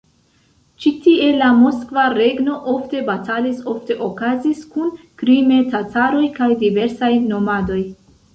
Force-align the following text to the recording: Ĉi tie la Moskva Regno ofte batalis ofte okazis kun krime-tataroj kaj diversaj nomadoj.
Ĉi 0.83 0.91
tie 1.01 1.25
la 1.41 1.49
Moskva 1.57 2.05
Regno 2.13 2.55
ofte 2.75 3.01
batalis 3.09 3.59
ofte 3.75 3.99
okazis 4.07 4.63
kun 4.73 4.89
krime-tataroj 5.23 6.25
kaj 6.41 6.51
diversaj 6.67 7.13
nomadoj. 7.29 7.81